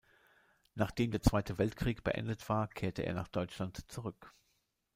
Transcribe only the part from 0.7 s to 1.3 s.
Nachdem der